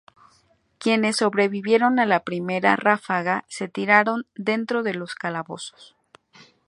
Quienes 0.79 1.17
sobrevivieron 1.17 1.99
a 1.99 2.07
la 2.07 2.23
primera 2.23 2.75
ráfaga, 2.75 3.45
se 3.49 3.67
tiraron 3.67 4.25
dentro 4.33 4.81
de 4.81 4.95
los 4.95 5.13
calabozos. 5.13 5.95